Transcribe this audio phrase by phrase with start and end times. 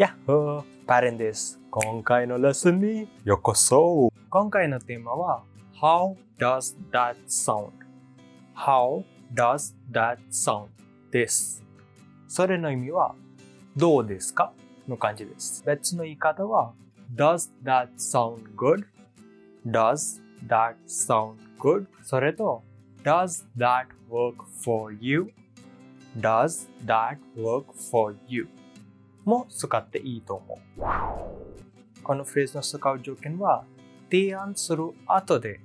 [0.00, 1.60] やっほーパレンです。
[1.70, 5.42] 今回のレッスンにようこそ今回のテーマは
[5.78, 10.68] How does that sound?How does that sound?
[11.10, 11.62] です。
[12.28, 13.14] それの意味は
[13.76, 14.54] どうですか
[14.88, 15.62] の感じです。
[15.66, 16.72] 別の言い方は
[17.14, 21.84] Does that sound good?Does that sound good?
[22.02, 22.62] それと
[23.04, 28.48] Does that work for you?Does that work for you?
[29.24, 30.82] も使っていいと思う。
[32.02, 33.64] このフレーズの使う条件は、
[34.10, 35.60] 提案する後で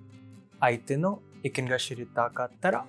[0.60, 2.86] 相手の意見が知りたかったら、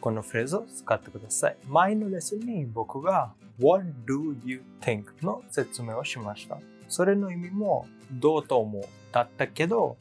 [0.00, 1.56] このフレーズを使ってください。
[1.66, 5.04] 前のレッスンに僕が What do you think?
[5.22, 6.58] の説明をしました。
[6.88, 9.96] それの意味もどうと思うだったけど、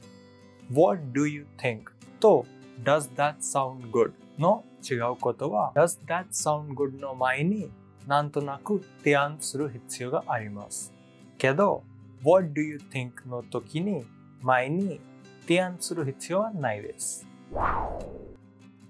[0.71, 1.83] What do you think?
[2.19, 2.45] と
[2.83, 4.11] Does that sound good?
[4.37, 6.99] の違うことは Does that sound good?
[6.99, 7.71] の前に
[8.06, 10.92] なんとなく提案する必要があります。
[11.36, 11.82] けど、
[12.22, 14.04] What do you think の時に
[14.42, 15.00] 前に
[15.42, 17.26] 提案する必要はないです。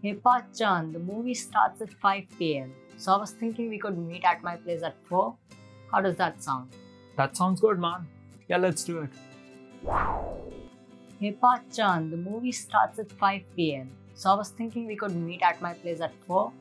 [0.02, 2.70] Hey Pachan, the movie starts at 5 pm.
[2.96, 5.34] So I was thinking we could meet at my place at 4.
[5.90, 6.68] How does that sound?
[7.16, 8.06] That sounds good, man.
[8.48, 9.10] Yeah, let's do it.
[11.20, 13.90] Hey Pachan, the movie starts at 5 pm.
[14.14, 16.52] So I was thinking we could meet at my place at 4.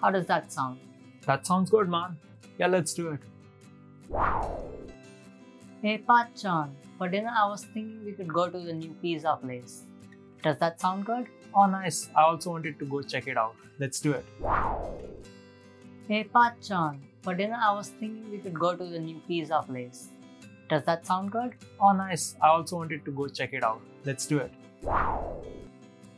[0.00, 0.80] How does that sound?
[1.25, 2.17] That sounds good, man.
[2.59, 3.19] Yeah, let's do it.
[5.81, 9.37] Hey Pat Pachan, for dinner I was thinking we could go to the new pizza
[9.41, 9.83] place.
[10.43, 11.27] Does that sound good?
[11.55, 12.09] Oh, nice.
[12.15, 13.55] I also wanted to go check it out.
[13.79, 14.25] Let's do it.
[16.07, 19.63] Hey Pat Pachan, for dinner I was thinking we could go to the new pizza
[19.67, 20.09] place.
[20.69, 21.55] Does that sound good?
[21.79, 22.35] Oh, nice.
[22.41, 23.81] I also wanted to go check it out.
[24.05, 24.51] Let's do it.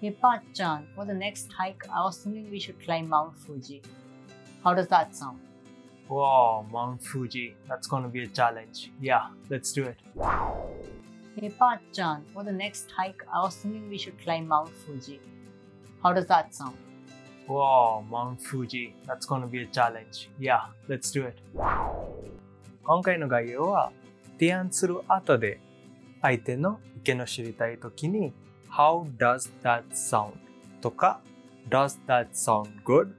[0.01, 3.81] Hey Pat Pachan, for the next hike I was thinking we should climb Mount Fuji.
[4.67, 5.39] How does that sound?
[6.09, 7.55] Wow, Mount Fuji.
[7.69, 8.91] That's gonna be a challenge.
[8.99, 9.95] Yeah, let's do it.
[11.39, 15.21] Hey Pachan, for the next hike I was thinking we should climb Mount Fuji.
[16.03, 16.75] How does that sound?
[17.47, 18.93] Wow, Mount Fuji.
[19.05, 20.29] That's gonna be a challenge.
[20.37, 21.37] Yeah, let's do it.
[22.83, 23.93] 今回の概要は、
[24.37, 25.61] 提案する後で
[26.21, 28.33] 相手の意見を知りたいときに
[28.69, 30.33] How does that sound?
[30.81, 31.21] とか
[31.69, 33.13] Does that sound good?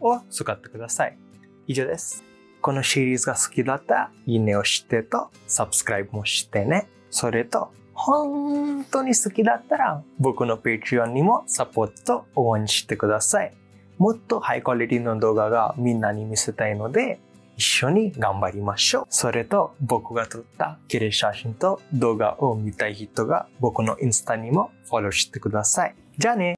[0.00, 1.18] を使ってください。
[1.66, 2.24] 以上です。
[2.60, 6.88] このシリーズが好きだったらいいねをしてと Subscribe もしてね。
[7.10, 13.54] それと本当に好きだったら僕の Patreon にもサポート応援してください。
[13.98, 17.18] もっとハイクオリティの動画がみんなに見せたいので
[17.56, 19.06] 一緒に頑張りましょう。
[19.08, 25.94] それと僕が撮った綺麗写真と動画を見たい人が僕のインスタにもフォローしてください。
[26.18, 26.54] じゃあね